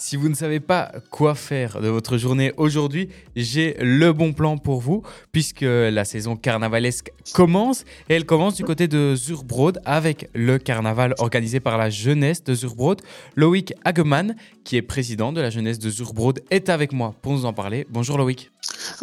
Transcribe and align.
Si 0.00 0.14
vous 0.14 0.28
ne 0.28 0.34
savez 0.34 0.60
pas 0.60 0.92
quoi 1.10 1.34
faire 1.34 1.80
de 1.80 1.88
votre 1.88 2.18
journée 2.18 2.52
aujourd'hui, 2.56 3.08
j'ai 3.34 3.76
le 3.80 4.12
bon 4.12 4.32
plan 4.32 4.56
pour 4.56 4.80
vous, 4.80 5.02
puisque 5.32 5.62
la 5.66 6.04
saison 6.04 6.36
carnavalesque 6.36 7.10
commence, 7.34 7.82
et 8.08 8.14
elle 8.14 8.24
commence 8.24 8.54
du 8.54 8.62
côté 8.62 8.86
de 8.86 9.16
Zurbrod 9.16 9.80
avec 9.84 10.30
le 10.34 10.58
carnaval 10.58 11.14
organisé 11.18 11.58
par 11.58 11.76
la 11.78 11.90
jeunesse 11.90 12.44
de 12.44 12.54
Zurbrod. 12.54 13.02
Loïc 13.34 13.74
Hageman, 13.84 14.36
qui 14.62 14.76
est 14.76 14.82
président 14.82 15.32
de 15.32 15.40
la 15.40 15.50
jeunesse 15.50 15.80
de 15.80 15.90
Zurbrod, 15.90 16.42
est 16.50 16.68
avec 16.68 16.92
moi 16.92 17.14
pour 17.20 17.32
nous 17.32 17.44
en 17.44 17.52
parler. 17.52 17.84
Bonjour 17.90 18.18
Loïc. 18.18 18.52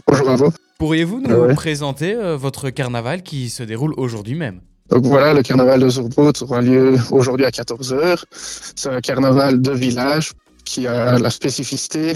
Bonjour 0.08 0.30
à 0.30 0.36
vous. 0.38 0.54
Pourriez-vous 0.80 1.20
nous 1.20 1.36
Ouais. 1.36 1.54
présenter 1.56 2.16
euh, 2.16 2.38
votre 2.38 2.70
carnaval 2.70 3.22
qui 3.22 3.50
se 3.50 3.64
déroule 3.64 3.94
aujourd'hui 3.98 4.36
même? 4.36 4.62
Donc 4.90 5.04
voilà, 5.06 5.34
le 5.34 5.42
carnaval 5.42 5.82
de 5.82 5.90
Zurbrot 5.90 6.32
aura 6.42 6.62
lieu 6.62 6.96
aujourd'hui 7.12 7.46
à 7.46 7.50
14h. 7.50 8.24
C'est 8.32 8.90
un 8.90 9.02
carnaval 9.02 9.62
de 9.62 9.72
village 9.72 10.32
qui 10.66 10.88
a 10.88 11.18
la 11.18 11.30
spécificité, 11.30 12.16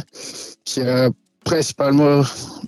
qui 0.66 0.82
a 0.82 1.10
principalement 1.46 2.24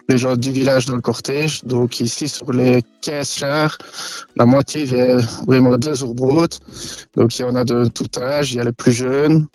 les 0.09 0.17
gens 0.17 0.35
du 0.35 0.51
village 0.51 0.85
dans 0.85 0.95
le 0.95 1.01
cortège. 1.01 1.63
Donc 1.63 1.99
ici, 1.99 2.27
sur 2.27 2.51
les 2.51 2.83
15 3.01 3.29
chars, 3.29 3.77
la 4.35 4.45
moitié 4.45 4.85
vient 4.85 5.17
vraiment 5.45 5.77
de 5.77 5.93
Zurbrot. 5.93 6.47
Donc 7.15 7.37
il 7.37 7.41
y 7.41 7.45
en 7.45 7.55
a 7.55 7.63
de 7.63 7.87
tout 7.87 8.07
âge, 8.17 8.53
il 8.53 8.57
y 8.57 8.59
a 8.59 8.63
les 8.63 8.71
plus 8.71 8.93
jeunes 8.93 9.47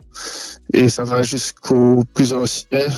et 0.73 0.88
ça 0.88 1.04
va 1.04 1.23
jusqu'aux 1.23 2.04
plus 2.15 2.32
anciens. 2.32 2.88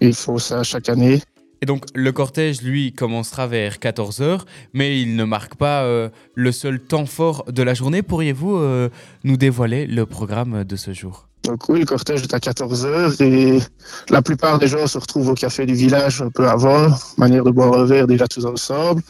Il 0.00 0.14
faut 0.14 0.38
ça 0.38 0.62
chaque 0.62 0.88
année. 0.88 1.22
Et 1.62 1.66
donc 1.66 1.84
le 1.94 2.12
cortège, 2.12 2.60
lui, 2.60 2.92
commencera 2.92 3.46
vers 3.46 3.76
14h, 3.76 4.40
mais 4.74 5.00
il 5.00 5.16
ne 5.16 5.24
marque 5.24 5.54
pas 5.54 5.84
euh, 5.84 6.10
le 6.34 6.52
seul 6.52 6.78
temps 6.78 7.06
fort 7.06 7.44
de 7.50 7.62
la 7.62 7.72
journée. 7.72 8.02
Pourriez-vous 8.02 8.56
euh, 8.56 8.90
nous 9.22 9.38
dévoiler 9.38 9.86
le 9.86 10.04
programme 10.04 10.64
de 10.64 10.76
ce 10.76 10.92
jour? 10.92 11.28
Donc 11.44 11.68
oui, 11.68 11.80
le 11.80 11.84
cortège 11.84 12.22
est 12.22 12.32
à 12.32 12.38
14h 12.38 13.22
et 13.22 13.60
la 14.08 14.22
plupart 14.22 14.58
des 14.58 14.66
gens 14.66 14.86
se 14.86 14.96
retrouvent 14.96 15.28
au 15.28 15.34
café 15.34 15.66
du 15.66 15.74
village 15.74 16.22
un 16.22 16.30
peu 16.30 16.48
avant, 16.48 16.88
manière 17.18 17.44
de 17.44 17.50
boire 17.50 17.74
un 17.74 17.84
verre 17.84 18.06
déjà 18.06 18.26
tous 18.26 18.46
ensemble. 18.46 19.02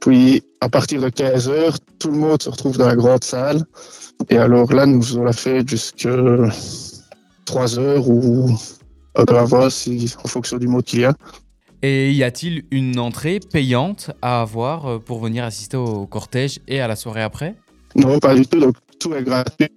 Puis 0.00 0.42
à 0.60 0.68
partir 0.68 1.00
de 1.00 1.08
15h, 1.08 1.76
tout 1.98 2.10
le 2.10 2.18
monde 2.18 2.40
se 2.40 2.50
retrouve 2.50 2.78
dans 2.78 2.86
la 2.86 2.94
grande 2.94 3.24
salle. 3.24 3.64
Et 4.30 4.38
alors 4.38 4.72
là, 4.72 4.86
nous 4.86 5.02
faisons 5.02 5.24
la 5.24 5.32
fête 5.32 5.68
jusqu'à 5.68 6.16
3h 7.46 8.04
ou 8.06 8.56
un 9.16 9.24
peu 9.24 9.36
avant, 9.36 9.68
si, 9.68 10.14
en 10.22 10.28
fonction 10.28 10.58
du 10.58 10.68
mot 10.68 10.82
qu'il 10.82 11.00
y 11.00 11.04
a. 11.04 11.14
Et 11.82 12.12
y 12.12 12.22
a-t-il 12.22 12.64
une 12.70 13.00
entrée 13.00 13.40
payante 13.40 14.12
à 14.22 14.40
avoir 14.40 14.86
euh, 14.86 14.98
pour 15.00 15.18
venir 15.18 15.42
assister 15.42 15.76
au 15.76 16.06
cortège 16.06 16.60
et 16.68 16.80
à 16.80 16.86
la 16.86 16.94
soirée 16.94 17.22
après? 17.22 17.56
Non, 17.96 18.20
pas 18.20 18.36
du 18.36 18.46
tout. 18.46 18.60
Donc 18.60 18.76
tout 19.00 19.12
est 19.14 19.24
gratuit. 19.24 19.68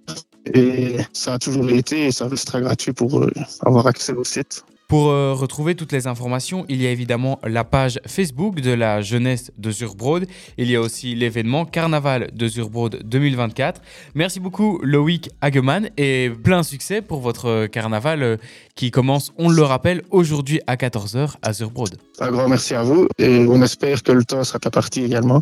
Et 0.54 0.96
ça 1.12 1.34
a 1.34 1.38
toujours 1.38 1.68
été 1.70 2.06
et 2.06 2.12
ça 2.12 2.28
restera 2.28 2.60
gratuit 2.60 2.92
pour 2.92 3.18
euh, 3.18 3.30
avoir 3.64 3.86
accès 3.86 4.12
au 4.12 4.24
site. 4.24 4.64
Pour 4.88 5.08
euh, 5.08 5.32
retrouver 5.32 5.74
toutes 5.74 5.90
les 5.90 6.06
informations, 6.06 6.64
il 6.68 6.80
y 6.80 6.86
a 6.86 6.90
évidemment 6.92 7.40
la 7.42 7.64
page 7.64 7.98
Facebook 8.06 8.60
de 8.60 8.70
la 8.70 9.00
jeunesse 9.00 9.50
de 9.58 9.72
Zurbrod. 9.72 10.26
Il 10.58 10.70
y 10.70 10.76
a 10.76 10.80
aussi 10.80 11.16
l'événement 11.16 11.64
Carnaval 11.64 12.30
de 12.32 12.46
Zurbrod 12.46 13.02
2024. 13.04 13.82
Merci 14.14 14.38
beaucoup 14.38 14.78
Loïc 14.84 15.30
Hageman 15.40 15.90
et 15.96 16.30
plein 16.30 16.62
succès 16.62 17.02
pour 17.02 17.18
votre 17.18 17.66
carnaval 17.66 18.22
euh, 18.22 18.36
qui 18.76 18.92
commence, 18.92 19.32
on 19.38 19.48
le 19.48 19.62
rappelle, 19.62 20.02
aujourd'hui 20.12 20.60
à 20.68 20.76
14h 20.76 21.32
à 21.42 21.52
Zurbrod. 21.52 21.96
Un 22.20 22.30
grand 22.30 22.48
merci 22.48 22.74
à 22.74 22.84
vous 22.84 23.08
et 23.18 23.44
on 23.48 23.60
espère 23.62 24.04
que 24.04 24.12
le 24.12 24.24
temps 24.24 24.44
sera 24.44 24.60
la 24.62 24.70
partie 24.70 25.02
également. 25.02 25.34